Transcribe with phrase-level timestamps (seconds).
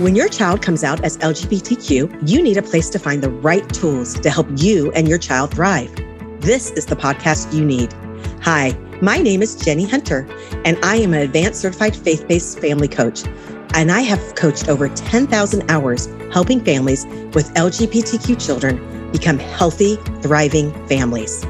[0.00, 3.68] When your child comes out as LGBTQ, you need a place to find the right
[3.68, 5.94] tools to help you and your child thrive.
[6.40, 7.92] This is the podcast you need.
[8.40, 10.26] Hi, my name is Jenny Hunter,
[10.64, 13.24] and I am an advanced certified faith based family coach.
[13.74, 17.04] And I have coached over 10,000 hours helping families
[17.34, 21.44] with LGBTQ children become healthy, thriving families.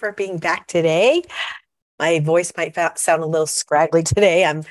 [0.00, 1.22] For being back today.
[1.98, 4.46] My voice might sound a little scraggly today.
[4.46, 4.62] I'm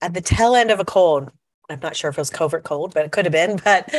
[0.00, 1.28] at the tail end of a cold.
[1.68, 3.60] I'm not sure if it was COVID cold, but it could have been.
[3.64, 3.92] But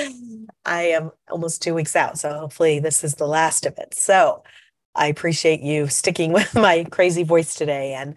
[0.63, 2.17] I am almost two weeks out.
[2.17, 3.93] So hopefully this is the last of it.
[3.93, 4.43] So
[4.95, 7.93] I appreciate you sticking with my crazy voice today.
[7.93, 8.15] And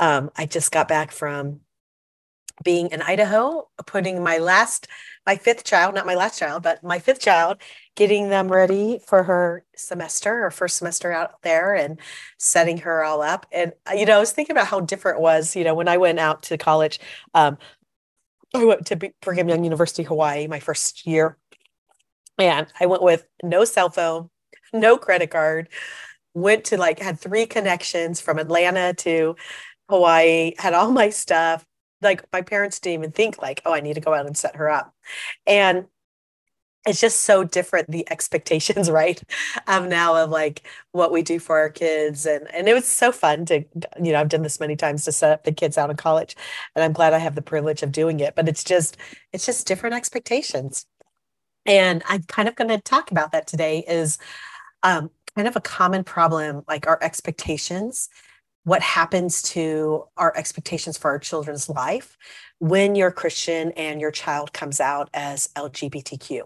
[0.00, 1.60] um, I just got back from
[2.64, 4.88] being in Idaho, putting my last,
[5.26, 7.58] my fifth child, not my last child, but my fifth child
[7.94, 12.00] getting them ready for her semester, her first semester out there, and
[12.38, 13.46] setting her all up.
[13.52, 15.54] And uh, you know, I was thinking about how different it was.
[15.54, 17.00] You know, when I went out to college,
[17.34, 17.58] um,
[18.54, 21.36] I went to Brigham Young University, Hawaii, my first year,
[22.38, 24.30] and I went with no cell phone,
[24.72, 25.68] no credit card.
[26.34, 29.36] Went to like had three connections from Atlanta to
[29.90, 31.66] Hawaii, had all my stuff.
[32.00, 34.56] Like my parents didn't even think like, oh, I need to go out and set
[34.56, 34.94] her up.
[35.46, 35.86] And
[36.86, 39.22] it's just so different the expectations right
[39.68, 43.12] of now of like what we do for our kids and and it was so
[43.12, 43.64] fun to
[44.02, 46.36] you know i've done this many times to set up the kids out of college
[46.74, 48.96] and i'm glad i have the privilege of doing it but it's just
[49.32, 50.86] it's just different expectations.
[51.64, 54.18] And i'm kind of going to talk about that today is
[54.82, 58.08] um, kind of a common problem like our expectations
[58.64, 62.16] what happens to our expectations for our children's life
[62.58, 66.42] when you're Christian and your child comes out as LGBTQ.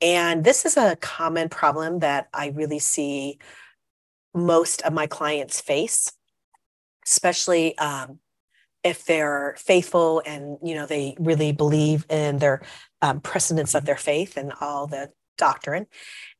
[0.00, 3.38] And this is a common problem that I really see
[4.34, 6.12] most of my clients face,
[7.04, 8.20] especially um,
[8.84, 12.62] if they're faithful and you know they really believe in their
[13.02, 15.86] um, precedence of their faith and all the doctrine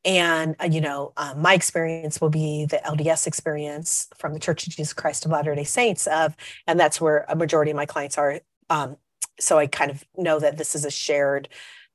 [0.05, 4.67] and uh, you know um, my experience will be the lds experience from the church
[4.67, 6.37] of jesus christ of latter day saints of
[6.67, 8.97] and that's where a majority of my clients are um,
[9.41, 11.49] so I kind of know that this is a shared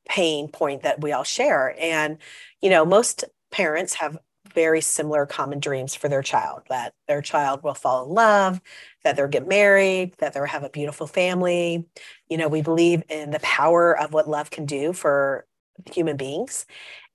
[0.08, 1.76] pain point that we all share.
[1.80, 2.18] And,
[2.62, 4.18] you know, most parents have
[4.54, 8.62] very similar common dreams for their child that their child will fall in love,
[9.04, 11.86] that they'll get married, that they'll have a beautiful family.
[12.30, 15.46] You know, we believe in the power of what love can do for
[15.92, 16.66] human beings.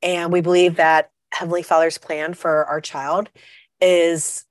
[0.03, 3.31] And we believe that Heavenly Father's plan for our child
[3.81, 4.45] is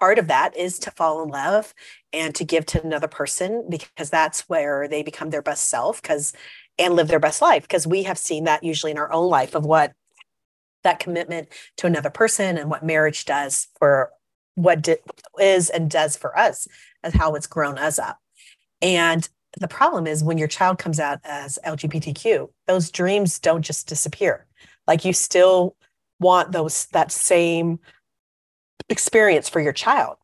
[0.00, 1.74] part of that is to fall in love
[2.12, 6.32] and to give to another person because that's where they become their best self because
[6.78, 9.54] and live their best life because we have seen that usually in our own life
[9.54, 9.92] of what
[10.82, 14.10] that commitment to another person and what marriage does for
[14.54, 14.96] what di-
[15.40, 16.66] is and does for us
[17.02, 18.18] as how it's grown us up
[18.82, 19.28] and
[19.60, 24.46] the problem is when your child comes out as lgbtq those dreams don't just disappear
[24.86, 25.76] like you still
[26.20, 27.78] want those that same
[28.88, 30.16] experience for your child.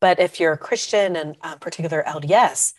[0.00, 2.72] But if you're a Christian and uh, particular LDS,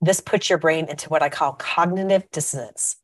[0.00, 2.96] this puts your brain into what I call cognitive dissonance.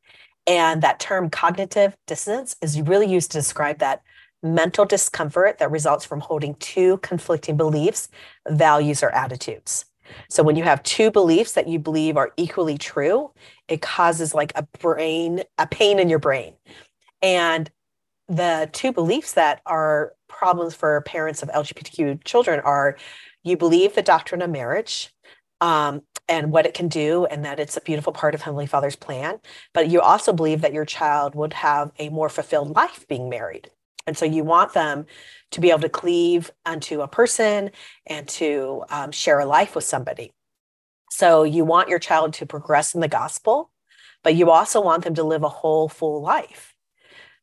[0.47, 4.03] And that term cognitive dissonance is really used to describe that
[4.43, 8.09] mental discomfort that results from holding two conflicting beliefs,
[8.49, 9.85] values, or attitudes.
[10.29, 13.33] So when you have two beliefs that you believe are equally true,
[13.69, 16.55] it causes like a brain, a pain in your brain.
[17.21, 17.71] And
[18.29, 22.97] the two beliefs that are problems for parents of LGBTQ children are
[23.43, 25.13] you believe the doctrine of marriage
[25.61, 28.97] um, and what it can do, and that it's a beautiful part of Heavenly Father's
[28.97, 29.39] plan.
[29.75, 33.71] But you also believe that your child would have a more fulfilled life being married.
[34.07, 35.07] And so you want them
[35.53, 37.71] to be able to cleave unto a person
[38.07, 40.33] and to um, share a life with somebody.
[41.11, 43.71] So you want your child to progress in the gospel,
[44.25, 46.75] but you also want them to live a whole, full life.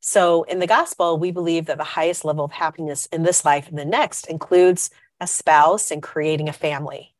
[0.01, 3.67] So in the gospel, we believe that the highest level of happiness in this life
[3.67, 4.89] and the next includes
[5.19, 7.13] a spouse and creating a family.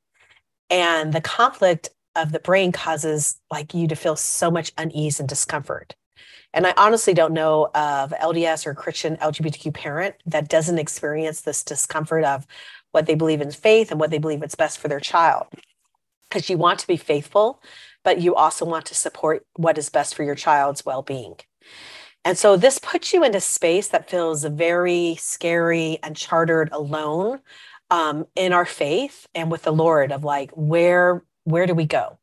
[0.70, 5.28] And the conflict of the brain causes like you to feel so much unease and
[5.28, 5.96] discomfort.
[6.54, 11.64] And I honestly don't know of LDS or Christian LGBTQ parent that doesn't experience this
[11.64, 12.48] discomfort of
[12.92, 15.48] what they believe in faith and what they believe it's best for their child.
[16.28, 17.62] Because you want to be faithful,
[18.04, 21.36] but you also want to support what is best for your child's well being.
[22.26, 27.40] And so this puts you into space that feels very scary and chartered alone
[27.90, 32.18] um, in our faith and with the Lord of like, where, where do we go?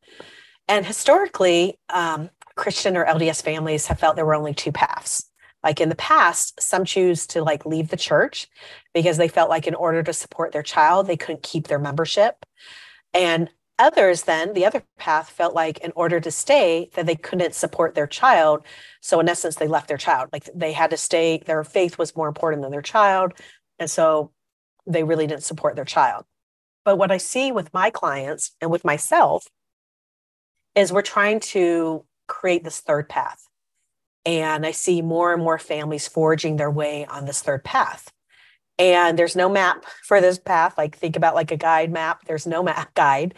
[0.68, 5.24] And historically, um, Christian or LDS families have felt there were only two paths.
[5.62, 8.48] Like in the past, some choose to like leave the church
[8.94, 12.44] because they felt like in order to support their child, they couldn't keep their membership.
[13.12, 17.54] And others then the other path felt like in order to stay that they couldn't
[17.54, 18.64] support their child
[19.00, 22.16] so in essence they left their child like they had to stay their faith was
[22.16, 23.32] more important than their child
[23.78, 24.32] and so
[24.86, 26.24] they really didn't support their child
[26.84, 29.46] but what i see with my clients and with myself
[30.74, 33.48] is we're trying to create this third path.
[34.24, 38.12] And i see more and more families forging their way on this third path.
[38.78, 40.76] And there's no map for this path.
[40.76, 42.24] Like think about like a guide map.
[42.26, 43.34] There's no map guide.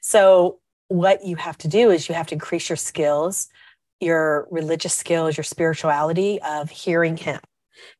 [0.00, 0.58] So
[0.88, 3.48] what you have to do is you have to increase your skills
[4.00, 7.38] your religious skills your spirituality of hearing him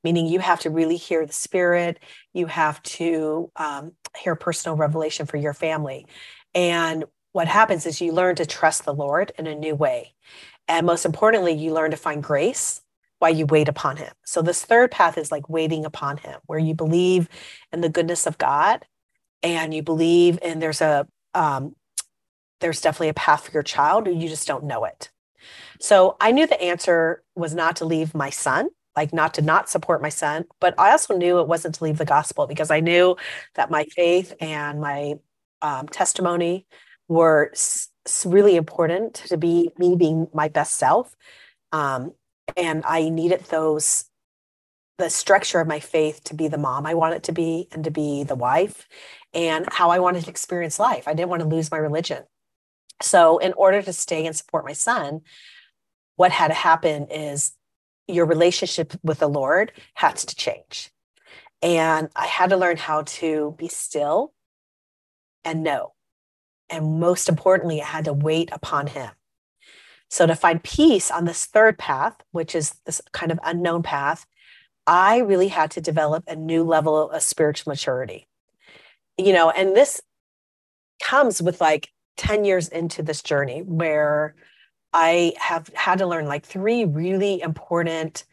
[0.04, 1.98] meaning you have to really hear the spirit.
[2.32, 6.06] You have to um, hear personal revelation for your family.
[6.54, 10.14] And what happens is you learn to trust the lord in a new way
[10.68, 12.80] and most importantly you learn to find grace
[13.22, 14.12] while you wait upon him.
[14.24, 17.28] So this third path is like waiting upon him, where you believe
[17.72, 18.84] in the goodness of God
[19.44, 21.76] and you believe and there's a um,
[22.60, 25.10] there's definitely a path for your child, you just don't know it.
[25.80, 29.68] So I knew the answer was not to leave my son, like not to not
[29.68, 32.80] support my son, but I also knew it wasn't to leave the gospel because I
[32.80, 33.16] knew
[33.54, 35.14] that my faith and my
[35.60, 36.66] um, testimony
[37.12, 37.88] were s-
[38.24, 41.14] really important to be me being my best self.
[41.70, 42.12] Um,
[42.56, 44.06] and I needed those
[44.98, 47.90] the structure of my faith to be the mom I wanted to be and to
[47.90, 48.86] be the wife
[49.32, 51.08] and how I wanted to experience life.
[51.08, 52.24] I didn't want to lose my religion.
[53.00, 55.22] So, in order to stay and support my son,
[56.16, 57.52] what had to happen is
[58.06, 60.90] your relationship with the Lord has to change.
[61.62, 64.32] And I had to learn how to be still
[65.44, 65.91] and know.
[66.72, 69.10] And most importantly, I had to wait upon him.
[70.08, 74.26] So to find peace on this third path, which is this kind of unknown path,
[74.86, 78.26] I really had to develop a new level of spiritual maturity.
[79.18, 80.00] You know, and this
[81.00, 84.34] comes with like 10 years into this journey where
[84.92, 88.24] I have had to learn like three really important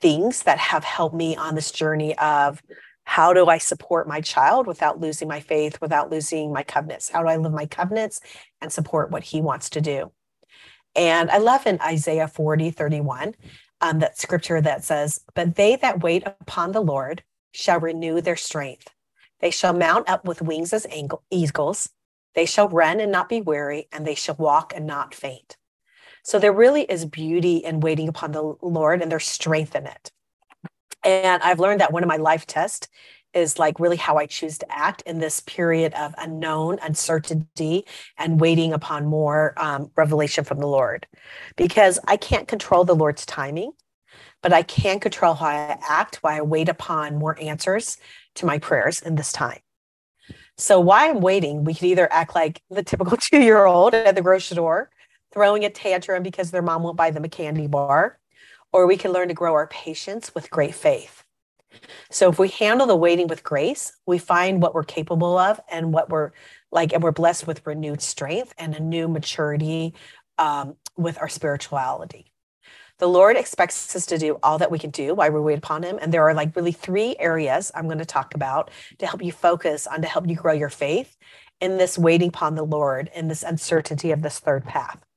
[0.00, 2.62] things that have helped me on this journey of
[3.08, 7.08] how do I support my child without losing my faith, without losing my covenants?
[7.08, 8.20] How do I live my covenants
[8.60, 10.12] and support what he wants to do?
[10.94, 13.34] And I love in Isaiah 40, 31,
[13.80, 18.36] um, that scripture that says, But they that wait upon the Lord shall renew their
[18.36, 18.88] strength.
[19.40, 20.86] They shall mount up with wings as
[21.30, 21.88] eagles.
[22.34, 25.56] They shall run and not be weary, and they shall walk and not faint.
[26.22, 30.12] So there really is beauty in waiting upon the Lord, and there's strength in it.
[31.08, 32.86] And I've learned that one of my life tests
[33.32, 37.86] is like really how I choose to act in this period of unknown, uncertainty,
[38.18, 41.06] and waiting upon more um, revelation from the Lord.
[41.56, 43.72] Because I can't control the Lord's timing,
[44.42, 47.96] but I can control how I act while I wait upon more answers
[48.34, 49.60] to my prayers in this time.
[50.58, 54.14] So while I'm waiting, we could either act like the typical two year old at
[54.14, 54.90] the grocery store,
[55.32, 58.18] throwing a tantrum because their mom won't buy them a candy bar,
[58.72, 61.24] or we can learn to grow our patience with great faith.
[62.10, 65.92] So if we handle the waiting with grace, we find what we're capable of and
[65.92, 66.32] what we're
[66.70, 69.94] like, and we're blessed with renewed strength and a new maturity
[70.38, 72.32] um, with our spirituality.
[72.98, 75.84] The Lord expects us to do all that we can do while we wait upon
[75.84, 75.98] Him.
[76.02, 79.30] And there are like really three areas I'm going to talk about to help you
[79.30, 81.16] focus on to help you grow your faith
[81.60, 85.07] in this waiting upon the Lord in this uncertainty of this third path.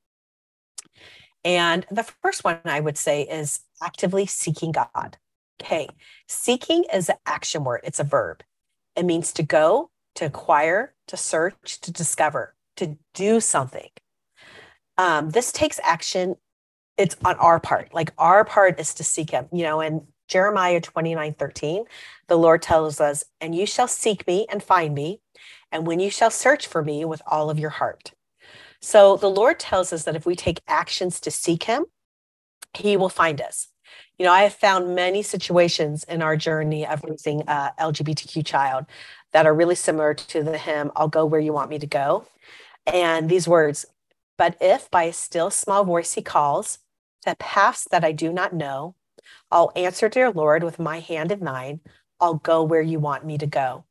[1.44, 5.16] And the first one I would say is actively seeking God.
[5.60, 5.88] Okay.
[6.26, 8.42] Seeking is an action word, it's a verb.
[8.96, 13.88] It means to go, to acquire, to search, to discover, to do something.
[14.98, 16.36] Um, this takes action.
[16.98, 17.94] It's on our part.
[17.94, 19.46] Like our part is to seek him.
[19.52, 21.84] You know, in Jeremiah 29 13,
[22.28, 25.20] the Lord tells us, And you shall seek me and find me,
[25.70, 28.12] and when you shall search for me with all of your heart.
[28.82, 31.86] So the Lord tells us that if we take actions to seek him,
[32.74, 33.68] he will find us
[34.18, 38.86] you know, I have found many situations in our journey of raising a LGBTQ child
[39.32, 42.26] that are really similar to the hymn, I'll go where you want me to go.
[42.86, 43.86] And these words,
[44.36, 46.78] but if by a still small voice he calls,
[47.24, 48.94] the paths that I do not know,
[49.50, 51.80] I'll answer, dear Lord, with my hand in thine,
[52.20, 53.84] I'll go where you want me to go.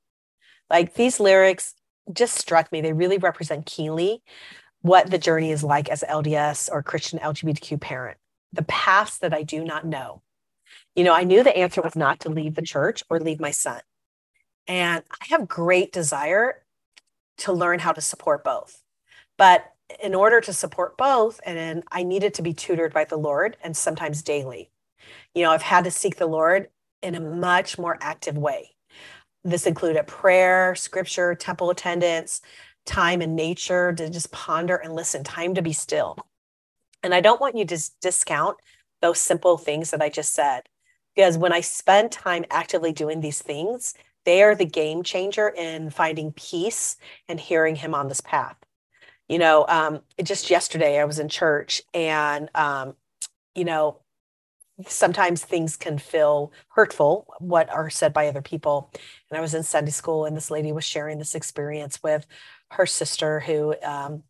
[0.70, 1.74] Like these lyrics
[2.14, 2.82] just struck me.
[2.82, 4.22] They really represent keenly
[4.82, 8.18] what the journey is like as an LDS or Christian LGBTQ parent
[8.54, 10.22] the paths that I do not know.
[10.96, 13.52] You know, I knew the answer was not to leave the church or leave my
[13.52, 13.82] son.
[14.68, 16.64] And I have great desire
[17.40, 18.84] to learn how to support both.
[19.38, 19.66] But
[20.02, 23.76] in order to support both, and I needed to be tutored by the Lord and
[23.76, 24.70] sometimes daily.
[25.34, 26.70] You know, I've had to seek the Lord
[27.02, 28.72] in a much more active way.
[29.44, 32.42] This included prayer, scripture, temple attendance,
[32.86, 36.18] time in nature to just ponder and listen, time to be still.
[37.04, 38.58] And I don't want you to discount
[39.02, 40.64] those simple things that I just said,
[41.16, 43.96] because when I spend time actively doing these things,
[44.26, 46.98] they are the game changer in finding peace
[47.28, 48.58] and hearing Him on this path.
[49.28, 52.96] You know, um, just yesterday I was in church and, um,
[53.56, 54.02] you know,
[54.88, 58.92] sometimes things can feel hurtful what are said by other people
[59.30, 62.26] and i was in sunday school and this lady was sharing this experience with
[62.72, 64.24] her sister who um,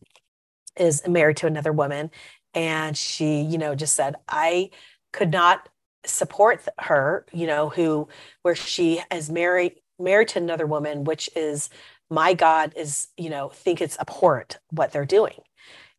[0.77, 2.11] is married to another woman.
[2.53, 4.69] And she you know just said i
[5.13, 5.69] could not
[6.05, 8.09] support her you know who
[8.41, 11.69] where she is married married to another woman which is
[12.09, 15.39] my god is you know think it's abhorrent what they're doing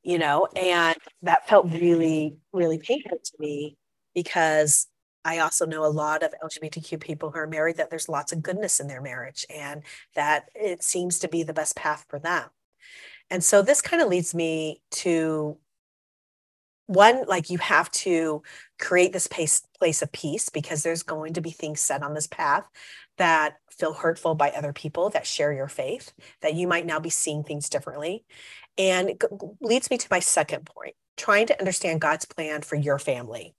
[0.02, 0.48] you know?
[0.56, 3.76] And that felt really really painful to me
[4.14, 4.86] because
[5.24, 8.42] I also know a lot of LGBTQ people who are married that there's lots of
[8.42, 9.82] goodness in their marriage and
[10.14, 12.44] that it seems to be the best path for them.
[13.30, 15.56] And so this kind of leads me to
[16.86, 18.42] one like you have to
[18.78, 22.26] create this place place of peace because there's going to be things said on this
[22.26, 22.64] path
[23.18, 27.08] that feel hurtful by other people that share your faith that you might now be
[27.08, 28.24] seeing things differently
[28.76, 29.22] and it
[29.60, 33.54] leads me to my second point trying to understand god's plan for your family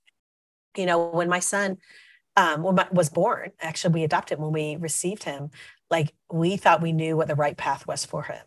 [0.77, 1.77] you know when my son
[2.35, 5.51] um, was born actually we adopted when we received him
[5.91, 8.41] like we thought we knew what the right path was for him.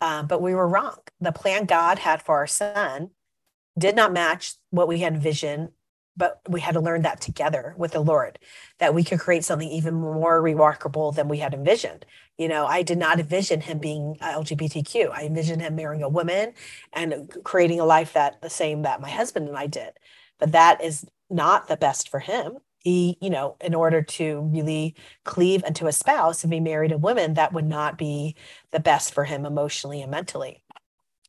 [0.00, 0.96] Um, but we were wrong.
[1.20, 3.10] The plan god had for our son
[3.78, 5.70] did not match what we had envisioned
[6.16, 8.38] but we had to learn that together with the lord
[8.78, 12.04] that we could create something even more remarkable than we had envisioned.
[12.36, 16.52] You know i did not envision him being lgbtq i envisioned him marrying a woman
[16.92, 19.92] and creating a life that the same that my husband and i did.
[20.40, 22.58] But that is not the best for him.
[22.78, 24.94] He you know in order to really
[25.24, 28.36] cleave unto a spouse and be married a woman that would not be
[28.70, 30.62] the best for him emotionally and mentally.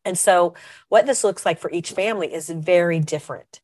[0.06, 0.56] And so
[0.90, 3.62] what this looks like for each family is very different.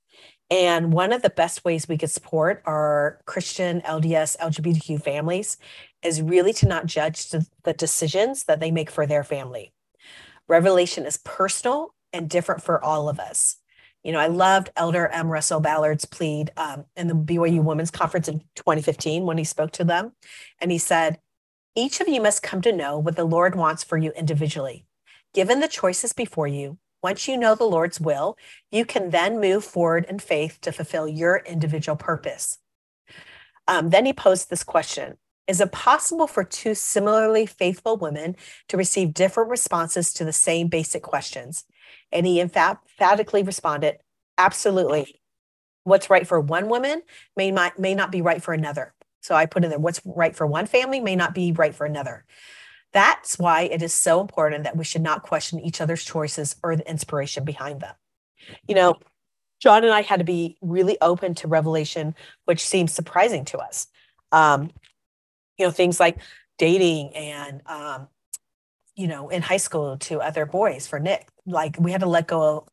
[0.49, 5.57] And one of the best ways we could support our christian lds lgbtq families
[6.03, 9.73] is really to not judge the decisions that they make for their family.
[10.47, 13.56] Revelation is personal and different for all of us
[14.07, 15.27] you know, I loved Elder M.
[15.27, 19.83] Russell Ballard's plead um, in the BYU Women's Conference in 2015 when he spoke to
[19.83, 20.13] them.
[20.61, 21.19] And he said,
[21.75, 24.85] Each of you must come to know what the Lord wants for you individually.
[25.33, 28.37] Given the choices before you, once you know the Lord's will,
[28.71, 32.59] you can then move forward in faith to fulfill your individual purpose.
[33.67, 35.17] Um, then he posed this question
[35.47, 38.35] Is it possible for two similarly faithful women
[38.67, 41.63] to receive different responses to the same basic questions?
[42.11, 43.99] And he emphatically responded,
[44.37, 45.21] absolutely.
[45.83, 47.01] What's right for one woman
[47.35, 48.93] may not, may not be right for another.
[49.21, 51.85] So I put in there, what's right for one family may not be right for
[51.85, 52.25] another.
[52.93, 56.75] That's why it is so important that we should not question each other's choices or
[56.75, 57.93] the inspiration behind them.
[58.67, 58.95] You know,
[59.59, 63.87] John and I had to be really open to revelation, which seems surprising to us.
[64.31, 64.71] Um,
[65.57, 66.17] you know, things like
[66.57, 68.07] dating and um,
[68.95, 71.27] you know, in high school to other boys for Nick.
[71.45, 72.69] Like we had to let go of,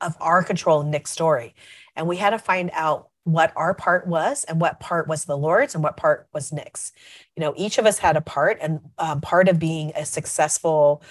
[0.00, 1.54] of our control Nick's story.
[1.94, 5.36] And we had to find out what our part was and what part was the
[5.36, 6.92] Lord's and what part was Nick's.
[7.36, 11.02] You know, each of us had a part, and um, part of being a successful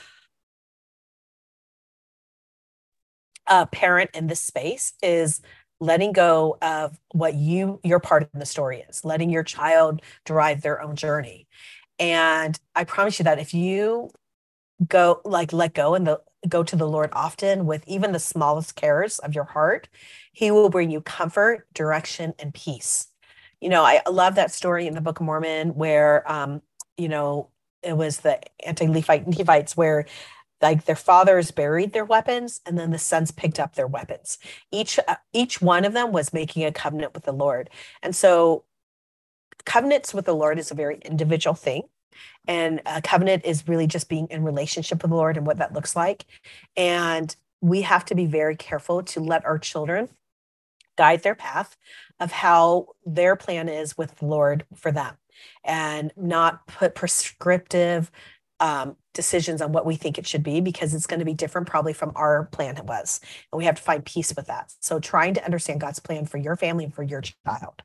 [3.46, 5.42] uh, parent in this space is
[5.80, 10.62] letting go of what you your part in the story is letting your child drive
[10.62, 11.48] their own journey
[12.00, 14.10] and i promise you that if you
[14.88, 18.76] go like let go and the go to the Lord often with even the smallest
[18.76, 19.88] cares of your heart,
[20.32, 23.08] he will bring you comfort, direction, and peace.
[23.60, 26.62] You know, I love that story in the Book of Mormon where um,
[26.98, 27.50] you know,
[27.84, 30.06] it was the anti-Levite Levites where
[30.62, 34.38] like their fathers buried their weapons and then the sons picked up their weapons.
[34.72, 37.70] Each uh, each one of them was making a covenant with the Lord.
[38.02, 38.64] And so
[39.66, 41.84] covenants with the Lord is a very individual thing.
[42.48, 45.74] And a covenant is really just being in relationship with the Lord and what that
[45.74, 46.26] looks like.
[46.76, 50.10] And we have to be very careful to let our children
[50.98, 51.78] guide their path
[52.20, 55.16] of how their plan is with the Lord for them
[55.64, 58.12] and not put prescriptive
[58.60, 61.68] um, decisions on what we think it should be because it's going to be different
[61.68, 63.20] probably from our plan it was.
[63.52, 64.72] And we have to find peace with that.
[64.80, 67.82] So trying to understand God's plan for your family and for your child.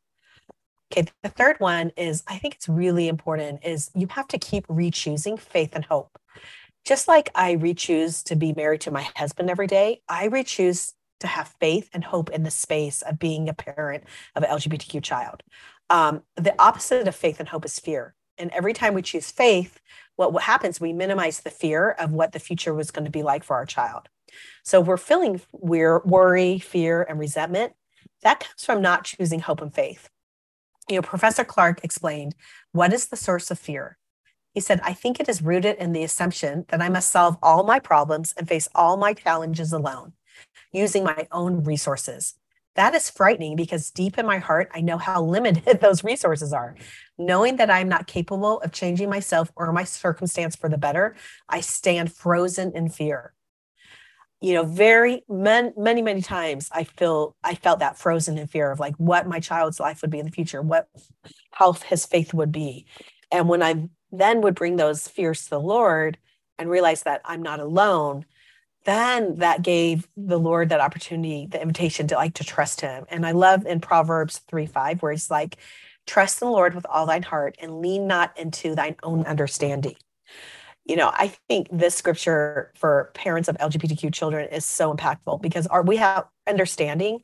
[0.92, 4.66] Okay, the third one is I think it's really important is you have to keep
[4.68, 6.16] re-choosing faith and hope.
[6.84, 11.26] Just like I re-choose to be married to my husband every day, I re-choose to
[11.26, 14.04] have faith and hope in the space of being a parent
[14.36, 15.42] of an LGBTQ child.
[15.88, 18.14] Um, the opposite of faith and hope is fear.
[18.38, 19.80] And every time we choose faith,
[20.16, 23.22] what, what happens, we minimize the fear of what the future was going to be
[23.22, 24.08] like for our child.
[24.62, 27.74] So we're feeling we're worry, fear, and resentment.
[28.22, 30.08] That comes from not choosing hope and faith.
[30.88, 32.34] You know, Professor Clark explained
[32.72, 33.98] what is the source of fear?
[34.52, 37.62] He said, I think it is rooted in the assumption that I must solve all
[37.64, 40.12] my problems and face all my challenges alone,
[40.72, 42.34] using my own resources.
[42.74, 46.74] That is frightening because deep in my heart, I know how limited those resources are.
[47.18, 51.14] Knowing that I'm not capable of changing myself or my circumstance for the better,
[51.48, 53.34] I stand frozen in fear.
[54.40, 58.72] You know, very many, many, many times I feel I felt that frozen in fear
[58.72, 60.88] of like what my child's life would be in the future, what
[61.52, 62.86] how his faith would be.
[63.30, 66.18] And when I then would bring those fears to the Lord
[66.58, 68.26] and realize that I'm not alone,
[68.84, 73.04] then that gave the Lord that opportunity, the invitation to like to trust him.
[73.08, 75.56] And I love in Proverbs 3 5, where he's like,
[76.06, 79.96] trust in the Lord with all thine heart and lean not into thine own understanding.
[80.84, 85.68] You know, I think this scripture for parents of LGBTQ children is so impactful because
[85.68, 87.20] our, we have understanding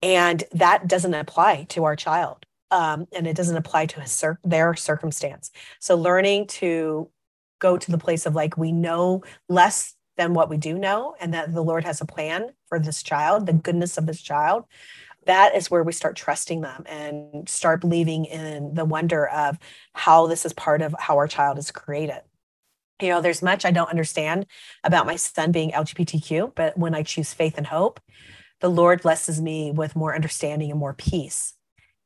[0.00, 2.46] and that doesn't apply to our child.
[2.70, 5.50] Um, and it doesn't apply to his, their circumstance.
[5.80, 7.10] So learning to
[7.58, 11.34] go to the place of like, we know less than what we do know and
[11.34, 14.64] that the Lord has a plan for this child, the goodness of this child,
[15.26, 19.58] that is where we start trusting them and start believing in the wonder of
[19.94, 22.20] how this is part of how our child is created.
[23.00, 24.46] You know, there's much I don't understand
[24.84, 28.00] about my son being LGBTQ, but when I choose faith and hope,
[28.60, 31.54] the Lord blesses me with more understanding and more peace.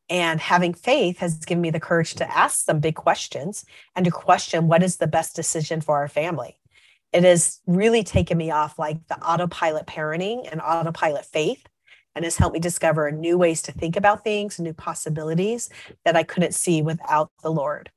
[0.09, 4.11] And having faith has given me the courage to ask some big questions and to
[4.11, 6.58] question what is the best decision for our family
[7.13, 11.67] it has really taken me off like the autopilot parenting and autopilot faith
[12.15, 15.71] and has helped me discover new ways to think about things, new possibilities
[16.05, 17.91] that I couldn't see without the Lord.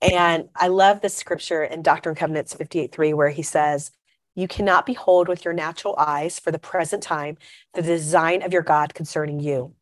[0.00, 3.90] And I love the scripture in Doctrine and Covenants 58:3, where he says,
[4.34, 7.38] You cannot behold with your natural eyes for the present time
[7.74, 9.74] the design of your God concerning you.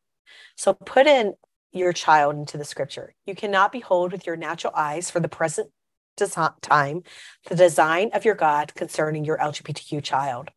[0.56, 1.34] So put in
[1.72, 3.14] your child into the scripture.
[3.26, 5.70] You cannot behold with your natural eyes for the present
[6.16, 7.02] time
[7.48, 10.50] the design of your God concerning your LGBTQ child.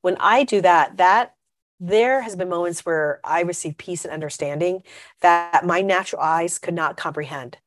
[0.00, 1.34] When I do that, that
[1.80, 4.82] there has been moments where I receive peace and understanding
[5.20, 7.58] that my natural eyes could not comprehend.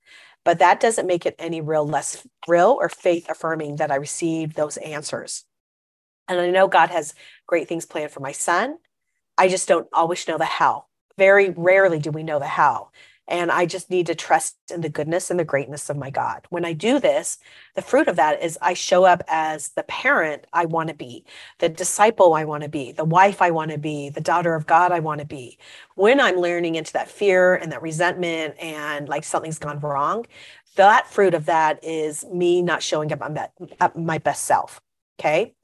[0.45, 4.55] But that doesn't make it any real less real or faith affirming that I received
[4.55, 5.43] those answers.
[6.27, 7.13] And I know God has
[7.45, 8.77] great things planned for my son.
[9.37, 10.85] I just don't always know the how.
[11.17, 12.91] Very rarely do we know the how.
[13.27, 16.45] And I just need to trust in the goodness and the greatness of my God.
[16.49, 17.39] When I do this,
[17.73, 21.25] the fruit of that is I show up as the parent I want to be,
[21.59, 24.67] the disciple I want to be, the wife I want to be, the daughter of
[24.67, 25.57] God I want to be.
[25.95, 30.25] When I'm learning into that fear and that resentment and like something's gone wrong,
[30.75, 33.21] that fruit of that is me not showing up
[33.79, 34.81] at my best self.
[35.19, 35.55] Okay.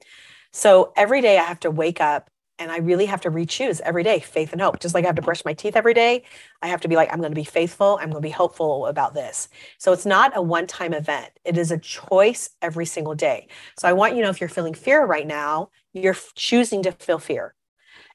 [0.50, 2.28] So every day I have to wake up
[2.62, 4.78] and I really have to re-choose every day faith and hope.
[4.78, 6.22] Just like I have to brush my teeth every day,
[6.62, 7.98] I have to be like, I'm going to be faithful.
[8.00, 9.48] I'm going to be hopeful about this.
[9.78, 11.30] So it's not a one-time event.
[11.44, 13.48] It is a choice every single day.
[13.78, 16.92] So I want you to know if you're feeling fear right now, you're choosing to
[16.92, 17.54] feel fear.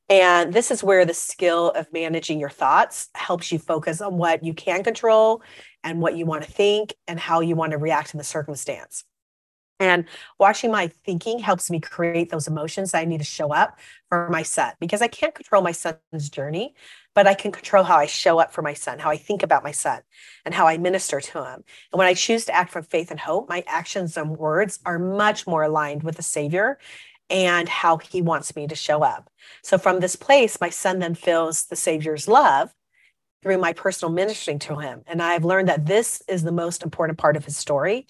[0.10, 4.46] And this is where the skill of managing your thoughts helps you focus on what
[4.46, 5.42] you can control
[5.84, 9.04] and what you want to think and how you want to react in the circumstance.
[9.80, 10.06] And
[10.40, 13.78] watching my thinking helps me create those emotions that I need to show up
[14.10, 16.74] for my son because I can't control my son's journey,
[17.14, 19.64] but I can control how I show up for my son, how I think about
[19.64, 20.02] my son,
[20.46, 21.64] and how I minister to him.
[21.92, 24.98] And when I choose to act from faith and hope, my actions and words are
[24.98, 26.80] much more aligned with the Savior
[27.30, 29.30] and how he wants me to show up.
[29.62, 32.74] So from this place, my son then feels the Savior's love
[33.44, 35.04] through my personal ministering to him.
[35.06, 38.08] And I've learned that this is the most important part of his story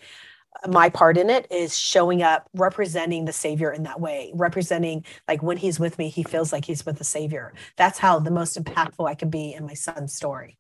[0.68, 5.44] my part in it is showing up representing the savior in that way representing like
[5.44, 7.54] when he's with me he feels like he's with the savior.
[7.76, 10.58] That's how the most impactful i can be in my son's story.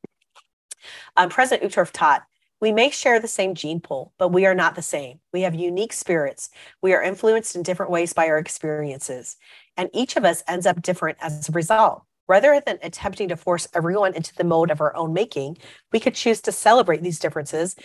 [1.15, 2.23] Um, president Uchtdorf taught
[2.59, 5.19] we may share the same gene pool but we are not the same.
[5.33, 6.49] We have unique spirits.
[6.81, 9.37] We are influenced in different ways by our experiences
[9.77, 12.03] and each of us ends up different as a result.
[12.27, 15.57] Rather than attempting to force everyone into the mode of our own making,
[15.93, 17.75] we could choose to celebrate these differences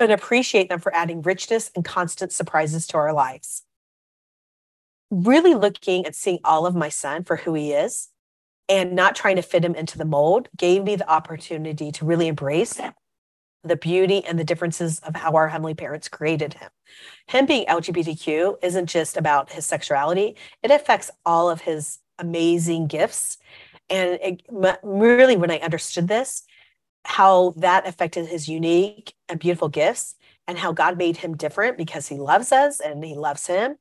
[0.00, 3.62] and appreciate them for adding richness and constant surprises to our lives.
[5.10, 8.08] Really looking at seeing all of my son for who he is
[8.68, 12.28] and not trying to fit him into the mold gave me the opportunity to really
[12.28, 12.80] embrace
[13.62, 16.70] the beauty and the differences of how our heavenly parents created him.
[17.26, 23.38] Him being LGBTQ isn't just about his sexuality, it affects all of his amazing gifts.
[23.90, 24.42] And it,
[24.82, 26.44] really, when I understood this,
[27.04, 32.08] how that affected his unique and beautiful gifts and how God made him different because
[32.08, 33.76] he loves us and he loves him,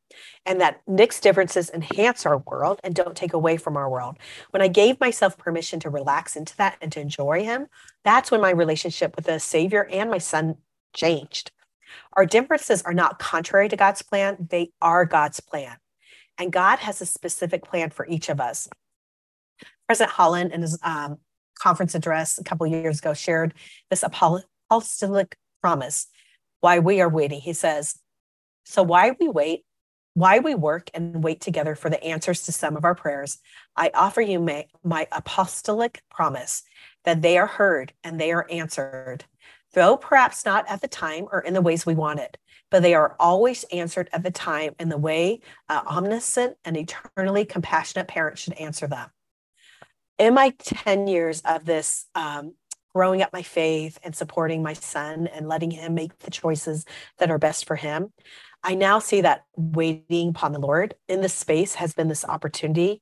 [0.46, 4.18] and that Nick's differences enhance our world and don't take away from our world.
[4.52, 7.68] When I gave myself permission to relax into that and to enjoy him,
[8.06, 10.56] that's when my relationship with the Savior and my son
[10.96, 11.52] changed.
[12.14, 15.76] Our differences are not contrary to God's plan, they are God's plan.
[16.38, 18.68] And God has a specific plan for each of us.
[19.88, 21.18] President Holland, in his um,
[21.60, 23.54] conference address a couple years ago, shared
[23.90, 26.08] this apostolic promise
[26.62, 27.42] why we are waiting.
[27.42, 28.00] He says,
[28.64, 29.66] So, why we wait,
[30.14, 33.40] why we work and wait together for the answers to some of our prayers,
[33.76, 36.64] I offer you my, my apostolic promise
[37.04, 39.26] that they are heard and they are answered
[39.74, 42.38] though perhaps not at the time or in the ways we wanted,
[42.72, 47.46] but they are always answered at the time in the way an omniscient and eternally
[47.46, 49.10] compassionate parent should answer them.
[50.20, 52.54] In my 10 years of this, um,
[52.94, 56.86] growing up my faith and supporting my son and letting him make the choices
[57.18, 58.14] that are best for him,
[58.64, 63.02] I now see that waiting upon the Lord in this space has been this opportunity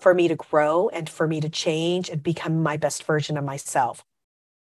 [0.00, 3.44] for me to grow and for me to change and become my best version of
[3.44, 4.02] myself.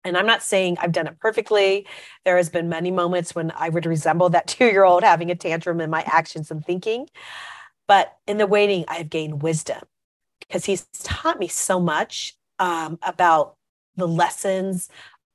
[0.03, 1.87] And I'm not saying I've done it perfectly.
[2.25, 5.91] There has been many moments when I would resemble that two-year-old having a tantrum in
[5.91, 7.09] my actions and thinking.
[7.87, 9.83] But in the waiting, I have gained wisdom
[10.40, 13.57] because he's taught me so much um, about
[13.96, 14.88] the lessons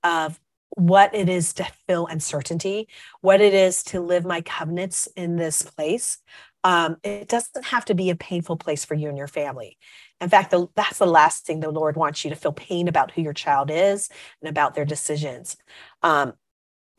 [0.03, 0.39] of
[0.77, 2.87] what it is to feel uncertainty,
[3.19, 6.19] what it is to live my covenants in this place.
[6.63, 9.77] Um, it doesn't have to be a painful place for you and your family.
[10.21, 13.11] In fact, the, that's the last thing the Lord wants you to feel pain about
[13.11, 14.09] who your child is
[14.41, 15.57] and about their decisions.
[16.03, 16.33] Um,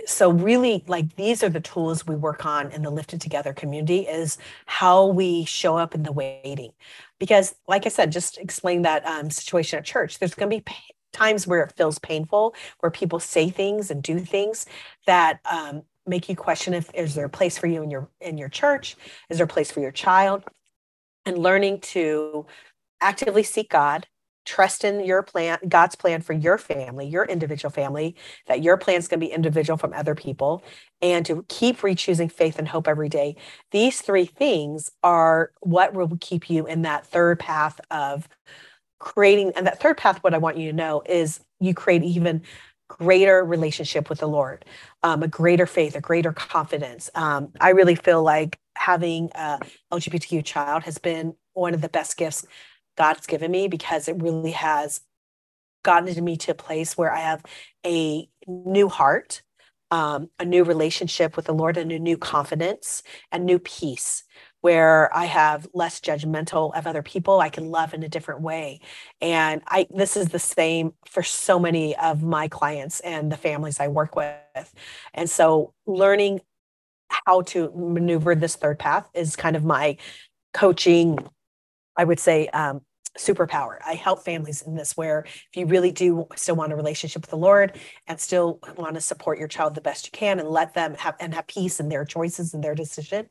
[0.07, 4.01] so really like these are the tools we work on in the lifted together community
[4.01, 6.73] is how we show up in the waiting.
[7.19, 10.65] Because like i said just explain that um, situation at church there's going to be
[11.13, 14.67] times where it feels painful where people say things and do things
[15.07, 18.39] that um, make you question if is there a place for you in your in
[18.39, 18.97] your church?
[19.31, 20.45] Is there a place for your child?
[21.25, 22.47] And learning to
[23.01, 24.07] actively seek God,
[24.45, 28.97] trust in your plan, God's plan for your family, your individual family, that your plan
[28.97, 30.63] is going to be individual from other people,
[31.01, 33.37] and to keep re-choosing faith and hope every day.
[33.71, 38.29] These three things are what will keep you in that third path of
[38.99, 39.53] creating.
[39.57, 42.43] And that third path, what I want you to know is you create even
[42.89, 44.65] greater relationship with the Lord,
[45.03, 47.09] um, a greater faith, a greater confidence.
[47.15, 49.61] Um, I really feel like having a
[49.93, 52.45] LGBTQ child has been one of the best gifts
[52.97, 55.01] God's given me because it really has
[55.83, 57.43] gotten me to a place where I have
[57.85, 59.43] a new heart,
[59.91, 64.25] um, a new relationship with the Lord, and a new confidence and new peace
[64.61, 67.41] where I have less judgmental of other people.
[67.41, 68.81] I can love in a different way.
[69.21, 73.81] And I this is the same for so many of my clients and the families
[73.81, 74.73] I work with.
[75.15, 76.41] And so learning
[77.27, 79.97] how to maneuver this third path is kind of my
[80.55, 81.19] coaching
[81.97, 82.83] I would say, um,
[83.19, 83.77] superpower.
[83.87, 87.31] I help families in this where if you really do still want a relationship with
[87.31, 90.75] the Lord and still want to support your child the best you can and let
[90.75, 93.29] them have and have peace in their choices and their decision,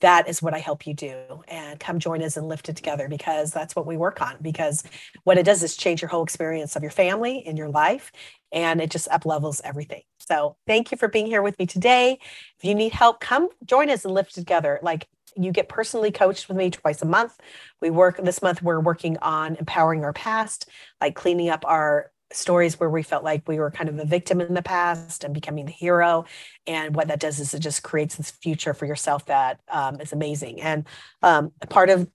[0.00, 1.42] that is what I help you do.
[1.48, 4.36] And come join us and Lifted Together because that's what we work on.
[4.40, 4.84] Because
[5.24, 8.12] what it does is change your whole experience of your family in your life
[8.52, 10.02] and it just up levels everything.
[10.20, 12.18] So thank you for being here with me today.
[12.58, 14.78] If you need help, come join us and lift together.
[14.82, 17.38] Like you get personally coached with me twice a month.
[17.80, 20.68] We work this month, we're working on empowering our past,
[21.00, 24.40] like cleaning up our stories where we felt like we were kind of a victim
[24.40, 26.24] in the past and becoming the hero.
[26.66, 30.12] And what that does is it just creates this future for yourself that um, is
[30.12, 30.60] amazing.
[30.60, 30.86] And
[31.22, 32.08] um, part of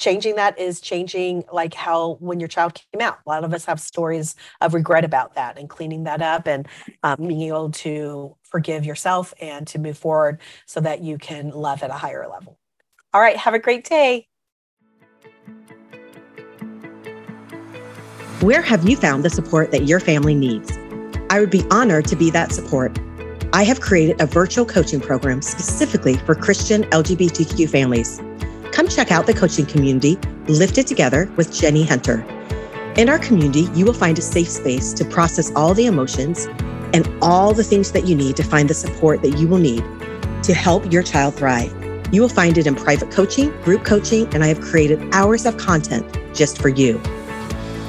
[0.00, 3.66] changing that is changing like how when your child came out a lot of us
[3.66, 6.66] have stories of regret about that and cleaning that up and
[7.02, 11.82] um, being able to forgive yourself and to move forward so that you can love
[11.82, 12.58] at a higher level
[13.12, 14.26] all right have a great day
[18.40, 20.78] where have you found the support that your family needs
[21.30, 22.98] i would be honored to be that support
[23.52, 28.20] i have created a virtual coaching program specifically for christian lgbtq families
[28.72, 30.18] come check out the coaching community
[30.50, 32.24] Lifted Together with Jenny Hunter.
[32.96, 36.46] In our community, you will find a safe space to process all the emotions
[36.92, 39.84] and all the things that you need to find the support that you will need
[40.42, 41.79] to help your child thrive.
[42.12, 45.56] You will find it in private coaching, group coaching, and I have created hours of
[45.56, 46.98] content just for you.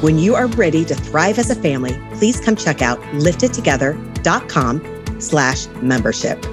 [0.02, 5.68] When you are ready to thrive as a family, please come check out liftedtogether.com slash
[5.82, 6.44] membership.